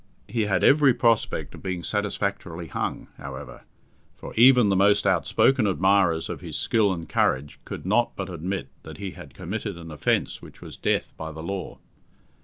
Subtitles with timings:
[0.27, 3.65] He had every prospect of being satisfactorily hung, however,
[4.15, 8.69] for even the most outspoken admirers of his skill and courage could not but admit
[8.81, 11.77] that he had committed an offence which was death by the law.